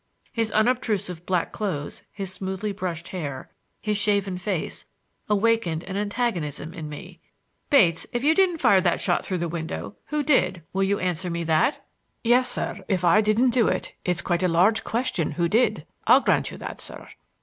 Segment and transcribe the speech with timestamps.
[0.31, 4.85] His unobtrusive black clothes, his smoothly brushed hair, his shaven face,
[5.29, 7.19] awakened an antagonism in me.
[7.69, 11.43] "Bates, if you didn't fire that shot through the window, who did—will you answer me
[11.43, 11.85] that?"
[12.23, 15.85] "Yes, sir; if I didn't do it, it's quite a large question who did.
[16.07, 17.07] I'll grant you that, sir."